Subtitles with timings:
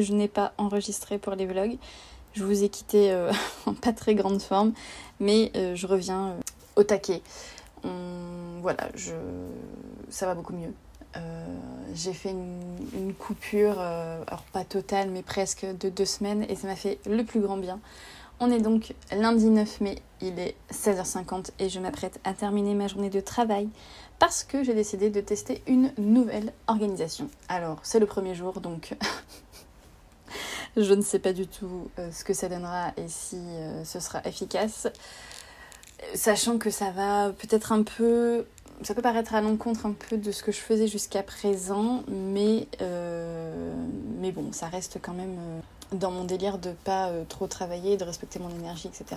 [0.00, 1.76] je n'ai pas enregistré pour les vlogs.
[2.34, 3.32] Je vous ai quitté euh,
[3.66, 4.72] en pas très grande forme,
[5.20, 6.36] mais euh, je reviens
[6.76, 7.22] au taquet.
[8.62, 8.88] Voilà,
[10.08, 10.72] ça va beaucoup mieux.
[11.94, 16.74] J'ai fait une, coupure, alors pas totale, mais presque de deux semaines, et ça m'a
[16.74, 17.78] fait le plus grand bien.
[18.38, 22.86] On est donc lundi 9 mai, il est 16h50 et je m'apprête à terminer ma
[22.86, 23.70] journée de travail
[24.18, 27.30] parce que j'ai décidé de tester une nouvelle organisation.
[27.48, 28.94] Alors, c'est le premier jour, donc
[30.76, 34.00] je ne sais pas du tout euh, ce que ça donnera et si euh, ce
[34.00, 34.88] sera efficace.
[36.14, 38.44] Sachant que ça va peut-être un peu...
[38.82, 42.68] Ça peut paraître à l'encontre un peu de ce que je faisais jusqu'à présent, mais,
[42.82, 43.74] euh,
[44.20, 45.38] mais bon, ça reste quand même
[45.92, 49.16] dans mon délire de pas trop travailler, de respecter mon énergie, etc.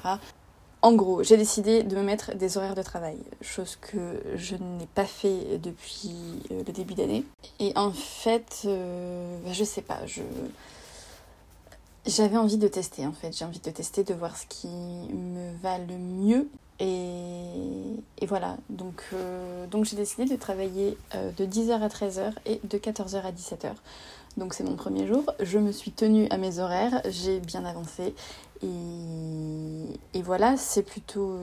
[0.82, 4.88] En gros, j'ai décidé de me mettre des horaires de travail, chose que je n'ai
[4.96, 6.16] pas fait depuis
[6.50, 7.26] le début d'année.
[7.60, 10.22] Et en fait, bah, je sais pas, je
[12.06, 15.56] j'avais envie de tester en fait, j'ai envie de tester, de voir ce qui me
[15.62, 16.48] va le mieux.
[16.82, 22.78] Et, voilà, donc, euh, donc j'ai décidé de travailler de 10h à 13h et de
[22.78, 23.74] 14h à 17h.
[24.40, 28.16] Donc c'est mon premier jour, je me suis tenue à mes horaires, j'ai bien avancé
[28.64, 31.40] et, voilà, c'est plutôt,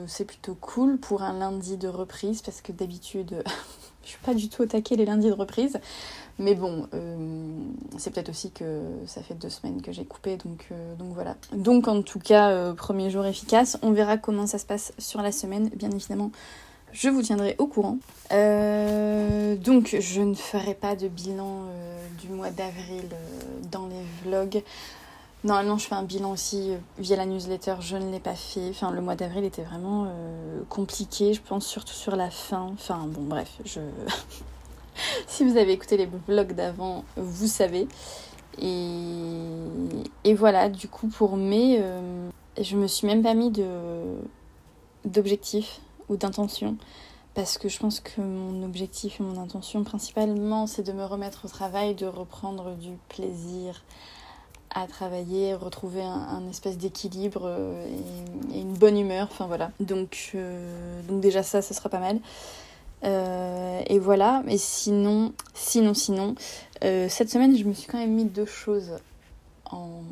[0.61, 3.43] cool pour un lundi de reprise parce que d'habitude,
[4.03, 5.79] je suis pas du tout au taquet les lundis de reprise.
[6.39, 7.15] Mais bon, euh,
[7.97, 11.35] c'est peut-être aussi que ça fait deux semaines que j'ai coupé, donc, euh, voilà.
[11.53, 13.77] Donc en tout cas, euh, premier jour efficace.
[13.81, 15.69] On verra comment ça se passe sur la semaine.
[15.69, 16.31] Bien évidemment,
[16.99, 17.97] je vous tiendrai au courant.
[18.31, 21.65] donc je ne ferai pas de bilan
[22.19, 23.03] du mois d'avril
[23.71, 24.63] dans les vlogs.
[25.43, 27.75] Normalement, je fais un bilan aussi euh, via la newsletter.
[27.79, 28.69] Je ne l'ai pas fait.
[28.69, 32.71] Enfin, le mois d'avril était vraiment euh, compliqué, je pense, surtout sur la fin.
[32.73, 33.79] Enfin, bon, bref, je.
[35.27, 37.87] si vous avez écouté les vlogs d'avant, vous savez.
[38.59, 39.37] Et,
[40.23, 42.29] et voilà, du coup, pour mai, euh,
[42.59, 43.65] je me suis même pas mis de
[45.05, 45.79] d'objectif
[46.09, 46.77] ou d'intention
[47.33, 51.45] parce que je pense que mon objectif et mon intention principalement c'est de me remettre
[51.45, 53.83] au travail, de reprendre du plaisir
[54.77, 57.85] à travailler, retrouver un, espèce d'équilibre euh,
[58.53, 59.27] et, une bonne humeur.
[59.31, 59.71] Enfin voilà.
[59.79, 62.19] Donc, euh, donc déjà ça, ça sera pas mal.
[63.03, 64.43] Euh, et voilà.
[64.47, 66.35] Et sinon, sinon, sinon,
[66.81, 68.91] cette semaine, je me suis quand même mis deux choses
[69.71, 70.03] en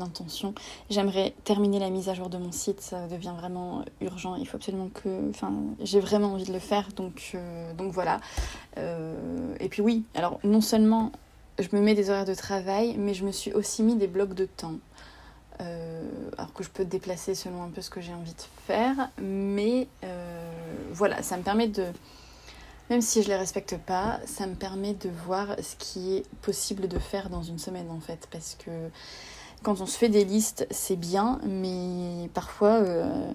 [0.00, 0.54] intention.
[0.90, 4.36] J'aimerais terminer la mise à jour de mon site, ça devient vraiment urgent.
[4.36, 5.30] Il faut absolument que.
[5.80, 7.36] J'ai vraiment envie de le faire, donc,
[7.76, 8.20] donc voilà.
[8.76, 11.12] et puis oui, alors non seulement
[11.58, 14.34] je me mets des horaires de travail, mais je me suis aussi mis des blocs
[14.34, 14.78] de temps.
[15.60, 19.10] Euh, alors que je peux déplacer selon un peu ce que j'ai envie de faire.
[19.20, 20.50] Mais euh,
[20.92, 21.86] voilà, ça me permet de,
[22.90, 26.88] même si je les respecte pas, ça me permet de voir ce qui est possible
[26.88, 28.28] de faire dans une semaine en fait.
[28.30, 28.70] Parce que
[29.62, 33.30] quand on se fait des listes, c'est bien, mais parfois euh,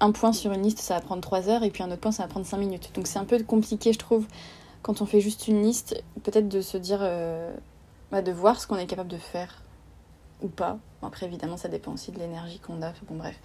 [0.00, 2.12] un point sur une liste ça va prendre 3 heures et puis un autre point
[2.12, 2.90] ça va prendre 5 minutes.
[2.94, 4.26] Donc c'est un peu compliqué, je trouve,
[4.82, 7.52] quand on fait juste une liste, peut-être de se dire, euh,
[8.10, 9.62] bah, de voir ce qu'on est capable de faire
[10.42, 10.78] ou pas.
[11.02, 12.92] Après, évidemment, ça dépend aussi de l'énergie qu'on a.
[13.08, 13.36] Bon, bref,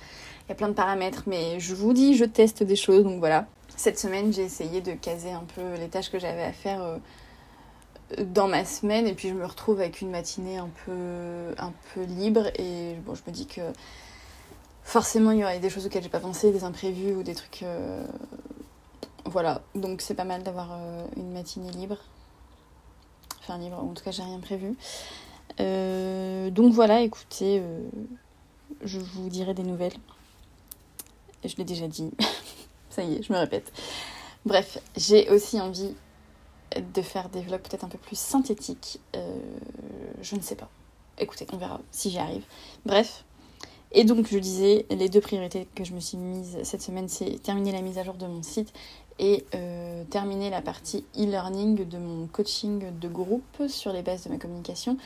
[0.45, 3.19] il y a plein de paramètres, mais je vous dis, je teste des choses, donc
[3.19, 3.47] voilà.
[3.75, 6.97] Cette semaine, j'ai essayé de caser un peu les tâches que j'avais à faire euh,
[8.19, 12.03] dans ma semaine, et puis je me retrouve avec une matinée un peu, un peu
[12.03, 13.61] libre, et bon, je me dis que
[14.83, 17.63] forcément, il y aurait des choses auxquelles j'ai pas pensé, des imprévus ou des trucs
[17.63, 18.05] euh,
[19.25, 21.97] voilà, donc c'est pas mal d'avoir euh, une matinée libre.
[23.41, 24.75] Enfin libre, en tout cas j'ai rien prévu.
[25.59, 27.61] Donc voilà, écoutez,
[28.83, 29.93] je vous dirai des nouvelles.
[31.43, 32.11] Je l'ai déjà dit.
[32.93, 33.71] Ça y est, je me répète.
[34.45, 35.95] Bref, j'ai aussi envie
[36.93, 38.99] de faire des vlogs peut-être un peu plus synthétiques.
[40.21, 40.69] je ne sais pas.
[41.17, 42.43] Écoutez, on verra si j'y arrive.
[42.85, 43.23] Bref.
[43.95, 47.41] Et donc, je disais, les deux priorités que je me suis mise cette semaine, c'est
[47.41, 48.73] terminer la mise à jour de mon site
[49.19, 54.29] et euh, terminer la partie e-learning de mon coaching de groupe sur les bases de
[54.29, 54.97] ma communication.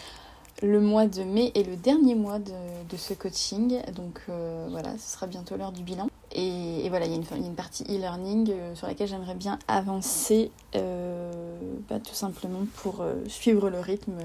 [0.63, 5.13] Le mois de mai est le dernier mois de, ce coaching, donc euh, voilà, ce
[5.13, 6.09] sera bientôt l'heure du bilan.
[6.31, 11.99] Et, voilà, il y, a une, partie e-learning euh, sur laquelle j'aimerais bien avancer, bah,
[11.99, 14.17] tout simplement pour suivre le rythme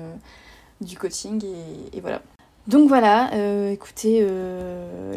[0.80, 1.44] du coaching,
[1.92, 2.22] et, voilà.
[2.66, 3.30] Donc voilà,
[3.70, 4.26] écoutez,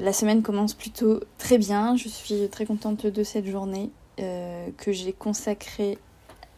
[0.01, 5.13] la semaine commence plutôt très bien, je suis très contente de cette journée que j'ai
[5.13, 5.97] consacrée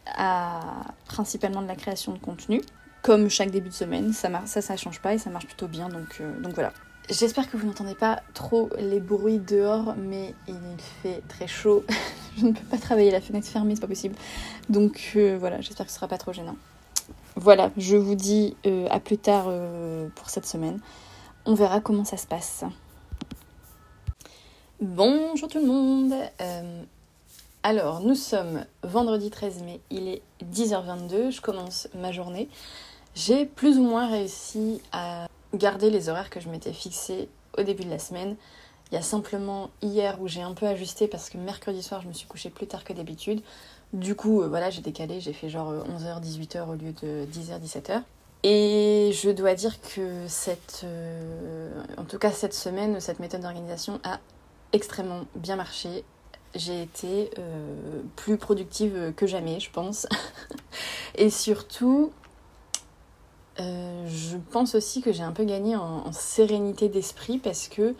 [0.06, 0.60] à
[1.06, 2.60] principalement de la création de contenu.
[3.02, 5.88] Comme chaque début de semaine, ça, ça, ça change pas et ça marche plutôt bien,
[5.88, 6.72] donc, euh, donc voilà.
[7.08, 10.56] J'espère que vous n'entendez pas trop les bruits dehors, mais il
[11.02, 11.84] fait très chaud.
[12.36, 14.14] je ne peux pas travailler la fenêtre fermée, c'est pas possible.
[14.68, 16.56] Donc euh, voilà, j'espère que ce sera pas trop gênant.
[17.36, 19.50] Voilà, je vous dis euh, à plus tard
[20.16, 20.80] pour cette semaine.
[21.46, 22.64] On verra comment ça se passe.
[24.80, 26.14] Bonjour tout le monde.
[27.68, 32.48] Alors, nous sommes vendredi 13 mai, il est 10h22, je commence ma journée.
[33.14, 37.28] J'ai plus ou moins réussi à garder les horaires que je m'étais fixés
[37.58, 38.36] au début de la semaine.
[38.90, 42.08] Il y a simplement hier où j'ai un peu ajusté parce que mercredi soir je
[42.08, 43.42] me suis couchée plus tard que d'habitude.
[43.92, 47.60] Du coup, euh, voilà, j'ai décalé, j'ai fait genre 11h, 18h au lieu de 10h,
[47.60, 48.00] 17h.
[48.44, 54.00] Et je dois dire que cette, euh, en tout cas cette semaine, cette méthode d'organisation
[54.04, 54.20] a
[54.72, 56.02] extrêmement bien marché
[56.54, 60.06] j'ai été euh, plus productive que jamais, je pense.
[61.14, 62.12] et surtout,
[63.60, 67.94] euh, je pense aussi que j'ai un peu gagné en, sérénité d'esprit parce que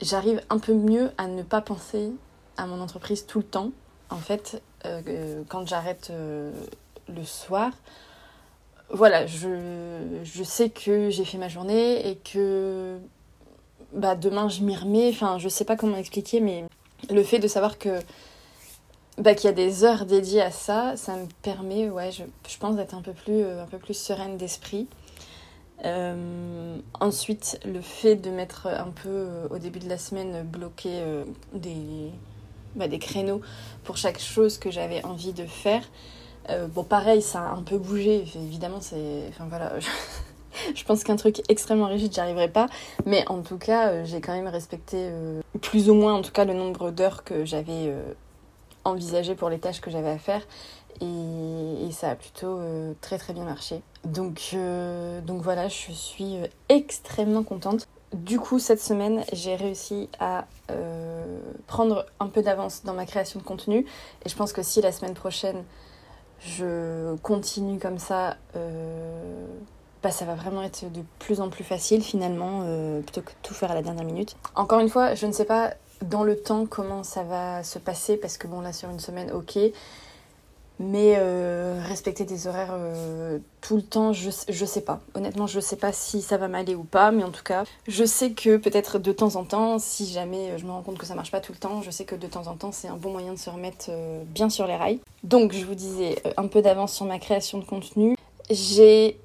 [0.00, 2.12] j'arrive un peu mieux à ne pas penser
[2.56, 3.70] à mon entreprise tout le temps.
[4.10, 7.72] En fait, euh, quand j'arrête le soir,
[8.90, 12.98] voilà, je, je sais que j'ai fait ma journée et que
[13.92, 15.10] bah, demain je m'y remets.
[15.10, 16.64] Enfin, je sais pas comment expliquer, mais
[17.10, 18.00] le fait de savoir que
[19.18, 22.24] bah, qu'il y a des heures dédiées à ça, ça me permet, ouais, je,
[22.58, 24.88] pense, d'être un peu plus, euh, sereine d'esprit.
[25.84, 31.02] Euh, ensuite, le fait de mettre un peu euh, au début de la semaine bloqué
[31.52, 32.10] des,
[32.74, 33.40] bah, des créneaux
[33.84, 35.82] pour chaque chose que j'avais envie de faire.
[36.74, 38.24] bon, pareil, ça a un peu bougé.
[38.34, 39.28] Évidemment, c'est.
[39.28, 39.74] Enfin voilà.
[40.74, 42.66] je pense qu'un truc extrêmement rigide, j'y arriverai pas.
[43.06, 46.32] Mais en tout cas, euh, j'ai quand même respecté euh, plus ou moins, en tout
[46.32, 48.02] cas, le nombre d'heures que j'avais euh,
[48.84, 50.42] envisagé pour les tâches que j'avais à faire.
[51.00, 52.58] Et, ça a plutôt
[53.00, 53.80] très très bien marché.
[54.04, 54.56] Donc,
[55.24, 56.38] donc voilà, je suis
[56.68, 57.86] extrêmement contente.
[58.12, 60.46] Du coup, cette semaine, j'ai réussi à
[61.68, 63.86] prendre un peu d'avance dans ma création de contenu.
[64.24, 65.62] Et je pense que si la semaine prochaine,
[66.40, 68.36] je continue comme ça,
[70.04, 73.54] bah, ça va vraiment être de plus en plus facile finalement, euh, plutôt que tout
[73.54, 74.36] faire à la dernière minute.
[74.54, 75.72] Encore une fois, je ne sais pas
[76.02, 79.32] dans le temps comment ça va se passer, parce que bon là sur une semaine,
[79.32, 79.58] ok.
[80.78, 85.00] Mais euh, respecter des horaires euh, tout le temps, je, je sais pas.
[85.14, 88.04] Honnêtement, je sais pas si ça va m'aller ou pas, mais en tout cas, je
[88.04, 91.14] sais que peut-être de temps en temps, si jamais je me rends compte que ça
[91.14, 93.10] marche pas tout le temps, je sais que de temps en temps, c'est un bon
[93.10, 93.90] moyen de se remettre
[94.26, 95.00] bien sur les rails.
[95.22, 98.16] Donc, je vous disais un peu d'avance sur ma création de contenu.
[98.50, 99.18] J'ai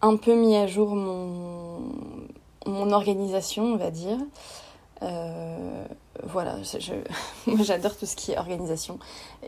[0.00, 1.82] un peu mis à jour mon,
[2.66, 4.18] mon organisation, on va dire.
[5.02, 5.84] Euh,
[6.22, 6.56] voilà,
[7.46, 8.98] moi j'adore tout ce qui est organisation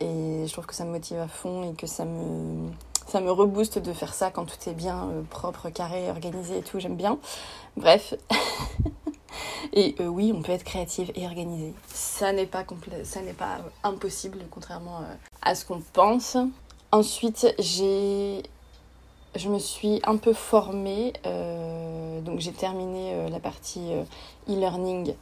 [0.01, 2.71] et je trouve que ça me motive à fond et que ça me,
[3.07, 6.63] ça me rebooste de faire ça quand tout est bien euh, propre, carré, organisé et
[6.63, 7.19] tout, j'aime bien.
[7.77, 8.15] Bref.
[9.73, 11.73] et oui, on peut être créative et organisée.
[11.89, 12.65] Ça n'est pas,
[13.05, 15.03] ça n'est pas impossible, contrairement
[15.43, 16.37] à ce qu'on pense.
[16.91, 18.43] Ensuite, j'ai
[19.37, 24.05] je me suis un peu formée, euh, donc j'ai terminé euh, la partie euh,
[24.49, 25.15] e-learning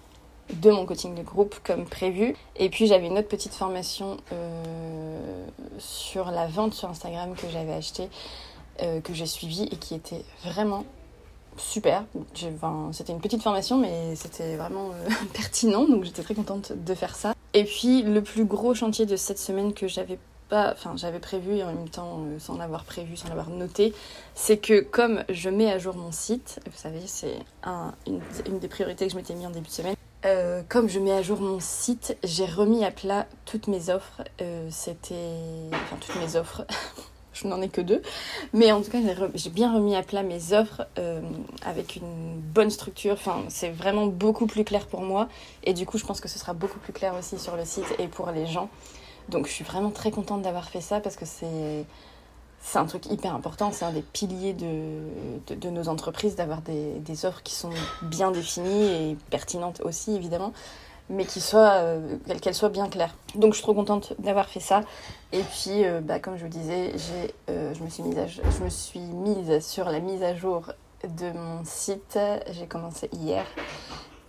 [0.54, 2.36] de mon coaching de groupe comme prévu.
[2.56, 4.18] Et puis j'avais une autre petite formation
[5.78, 8.08] sur la vente sur Instagram que j'avais acheté,
[8.78, 10.84] que j'ai suivie et qui était vraiment
[11.56, 12.04] super.
[12.90, 14.90] C'était une petite formation, mais c'était vraiment
[15.32, 17.34] pertinent, donc j'étais très contente de faire ça.
[17.54, 20.18] Et puis le plus gros chantier de cette semaine que j'avais
[20.52, 23.94] enfin j'avais prévu et en même temps euh, sans l'avoir prévu, sans l'avoir noté,
[24.34, 27.38] c'est que comme je mets à jour mon site, vous savez c'est
[28.06, 31.12] une, des priorités que je m'étais mis en début de semaine, euh, comme je mets
[31.12, 34.22] à jour mon site, j'ai remis à plat toutes mes offres.
[34.40, 35.14] Euh, c'était.
[35.72, 36.64] Enfin, toutes mes offres.
[37.32, 38.02] je n'en ai que deux.
[38.52, 38.98] Mais en tout cas,
[39.34, 40.86] j'ai bien remis à plat mes offres
[41.64, 43.14] avec une bonne structure.
[43.14, 45.28] Enfin, c'est vraiment beaucoup plus clair pour moi.
[45.64, 47.86] Et du coup, je pense que ce sera beaucoup plus clair aussi sur le site
[47.98, 48.70] et pour les gens.
[49.28, 51.86] Donc je suis vraiment très contente d'avoir fait ça parce que c'est
[52.74, 57.24] un truc hyper important, c'est un des piliers de, de, nos entreprises d'avoir des, des,
[57.26, 57.70] offres qui sont
[58.02, 60.52] bien définies et pertinentes aussi évidemment.
[61.10, 61.82] mais qui soit,
[62.40, 63.14] qu'elle soit bien claire.
[63.34, 64.82] Donc je suis trop contente d'avoir fait ça.
[65.32, 66.92] Et puis, bah, comme je vous disais,
[67.48, 70.72] je, me suis mise je me suis mise sur la mise à jour
[71.04, 72.18] de mon site.
[72.50, 73.44] J'ai commencé hier.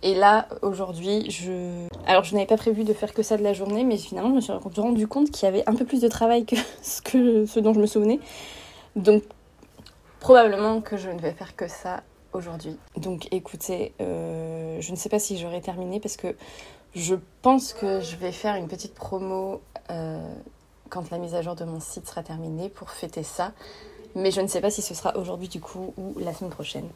[0.02, 1.88] Et là, aujourd'hui, je...
[2.06, 4.34] Alors, je n'avais pas prévu de faire que ça de la journée, mais finalement, je
[4.34, 6.44] me suis rendu compte qu'il y avait un peu plus de travail
[7.04, 8.20] que ce, dont je me souvenais.
[8.96, 9.22] Donc,
[10.20, 12.76] probablement que je ne vais faire que ça aujourd'hui.
[12.96, 16.36] Donc, écoutez, euh, je ne sais pas si j'aurai terminé parce que
[16.94, 20.34] je pense que je vais faire une petite promo euh,
[20.90, 23.52] quand la mise à jour de mon site sera terminée pour fêter ça
[24.14, 26.88] mais je ne sais pas si ce sera aujourd'hui du coup ou la semaine prochaine.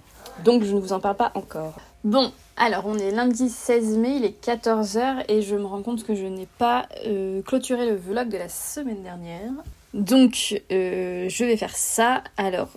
[0.44, 1.74] Donc je ne vous en parle pas encore.
[2.04, 6.04] Bon, alors on est lundi 16 mai, il est 14h et je me rends compte
[6.04, 9.52] que je n'ai pas euh, clôturé le vlog de la semaine dernière.
[9.94, 12.22] Donc euh, je vais faire ça.
[12.36, 12.68] Alors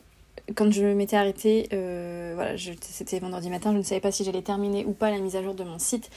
[0.55, 4.41] quand je m'étais arrêtée, euh, voilà, c'était vendredi matin, je ne savais pas si j'allais
[4.41, 6.09] terminer ou pas la mise à jour de mon site.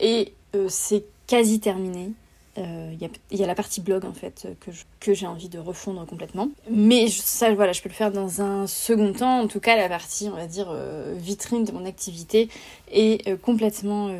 [0.00, 0.34] Et
[0.68, 2.12] c'est quasi terminé.
[2.58, 6.04] Il euh, y, a la partie blog en fait que, que j'ai envie de refondre
[6.04, 6.50] complètement.
[6.70, 9.40] Mais ça, voilà, je peux le faire dans un second temps.
[9.40, 12.50] En tout cas, la partie, on va dire, euh, vitrine de mon activité
[12.90, 14.14] est euh, complètement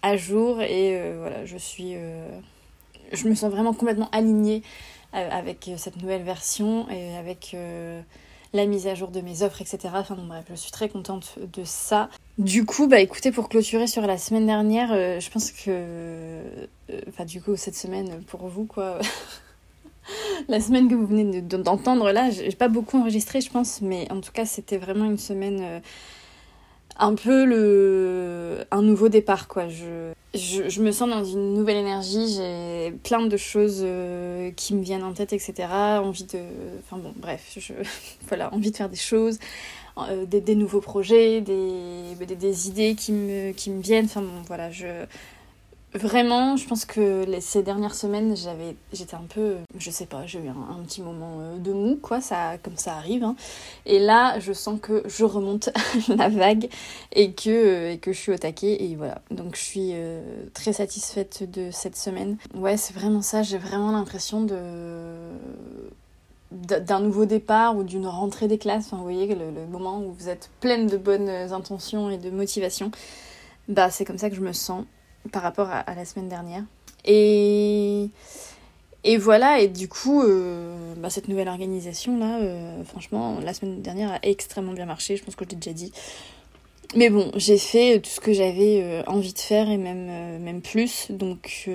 [0.00, 1.94] à jour et voilà, je suis,
[3.12, 4.62] je me sens vraiment complètement alignée
[5.12, 7.56] avec cette nouvelle version et avec
[8.54, 9.78] la mise à jour de mes offres, etc.
[9.94, 12.08] Enfin bon bref, je suis très contente de ça.
[12.38, 15.66] Du coup, bah écoutez, pour clôturer sur la semaine dernière, euh, je pense que...
[15.68, 16.66] Euh,
[17.08, 19.00] enfin du coup, cette semaine, pour vous, quoi...
[20.48, 24.20] la semaine que vous venez d'entendre là, j'ai pas beaucoup enregistré, je pense, mais en
[24.20, 25.58] tout cas, c'était vraiment une semaine...
[25.60, 25.80] Euh,
[26.98, 29.68] un peu le un nouveau départ quoi.
[29.68, 34.74] Je, je, je me sens dans une nouvelle énergie j'ai plein de choses euh, qui
[34.74, 36.40] me viennent en tête etc envie de
[36.80, 37.72] enfin bon bref je
[38.28, 39.38] voilà envie de faire des choses
[39.96, 44.06] euh, des, des, nouveaux projets des, des, idées qui me qui me viennent.
[44.06, 44.86] Enfin bon voilà je
[45.94, 50.40] Vraiment, je pense que ces dernières semaines, j'avais, j'étais un peu, je sais pas, j'ai
[50.40, 53.22] eu un, petit moment euh, de mou, quoi, ça, comme ça arrive.
[53.22, 53.36] Hein.
[53.86, 55.70] Et là, je sens que je remonte
[56.08, 56.68] la vague
[57.12, 58.82] et que, euh, et que je suis au taquet.
[58.82, 60.20] Et voilà, donc je suis euh,
[60.52, 62.38] très satisfaite de cette semaine.
[62.56, 64.56] Ouais, c'est vraiment ça, j'ai vraiment l'impression de
[66.50, 68.86] d'un nouveau départ ou d'une rentrée des classes.
[68.86, 72.30] Enfin, vous voyez, le, le moment où vous êtes pleine de bonnes intentions et de
[72.30, 72.92] motivation.
[73.68, 74.84] Bah, c'est comme ça que je me sens
[75.32, 76.64] par rapport à, la semaine dernière.
[77.04, 78.10] Et,
[79.18, 84.12] voilà, et du coup, euh, bah, cette nouvelle organisation là, euh, franchement, la semaine dernière
[84.12, 85.92] a extrêmement bien marché, je pense que je l'ai déjà dit.
[86.96, 90.60] Mais bon, j'ai fait tout ce que j'avais euh, envie de faire et même, même
[90.62, 91.10] plus.
[91.10, 91.66] Donc,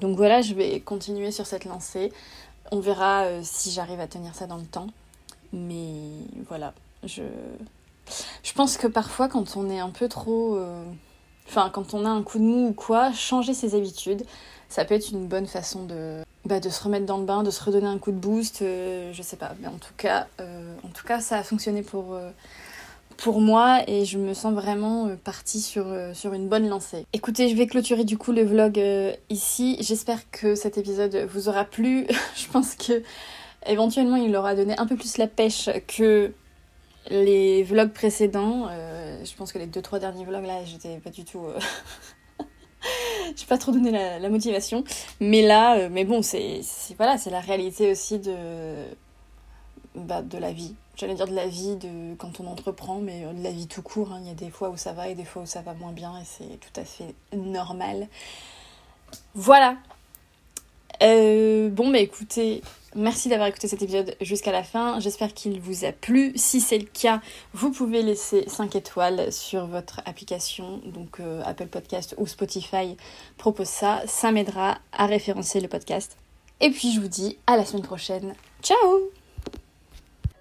[0.00, 2.12] voilà, je vais continuer sur cette lancée.
[2.70, 4.86] On verra si j'arrive à tenir ça dans le temps.
[5.52, 5.96] Mais
[6.48, 6.72] voilà,
[7.04, 7.22] je
[8.54, 10.56] pense que parfois quand on est un peu trop
[11.50, 14.22] enfin quand on a un coup de mou ou quoi, changer ses habitudes,
[14.68, 17.50] ça peut être une bonne façon de, bah, de se remettre dans le bain, de
[17.50, 19.52] se redonner un coup de boost, euh, je sais pas.
[19.60, 22.30] Mais en tout cas, euh, en tout cas ça a fonctionné pour, euh,
[23.26, 27.04] moi et je me sens vraiment partie sur, sur une bonne lancée.
[27.12, 28.80] Écoutez, je vais clôturer du coup le vlog
[29.28, 29.76] ici.
[29.80, 32.06] J'espère que cet épisode vous aura plu.
[32.34, 33.02] je pense que
[33.66, 36.32] éventuellement il aura donné un peu plus la pêche que
[37.08, 41.10] les vlogs précédents, euh, je pense que les deux trois derniers vlogs là, j'étais pas
[41.10, 41.44] du tout.
[41.46, 41.58] Euh...
[43.36, 44.84] J'ai pas trop donné la, motivation,
[45.20, 46.96] mais là, euh, mais bon, c'est c'est
[47.30, 48.86] la réalité aussi de
[49.94, 50.74] bah, de la vie.
[50.96, 53.82] J'allais dire de la vie de quand on entreprend, mais euh, de la vie tout
[53.82, 54.12] court.
[54.12, 54.20] Hein.
[54.22, 55.92] Il y a des fois où ça va et des fois où ça va moins
[55.92, 58.08] bien, et c'est tout à fait normal.
[59.34, 59.76] Voilà.
[61.00, 62.62] bon, bah écoutez,
[62.96, 64.98] Merci d'avoir écouté cet épisode jusqu'à la fin.
[64.98, 66.32] J'espère qu'il vous a plu.
[66.34, 67.20] Si c'est le cas,
[67.52, 72.96] vous pouvez laisser 5 étoiles sur votre application, donc euh, Apple Podcast ou Spotify
[73.36, 74.02] propose ça.
[74.06, 76.16] Ça m'aidera à référencer le podcast.
[76.60, 78.34] Et puis je vous dis à la semaine prochaine.
[78.62, 79.10] Ciao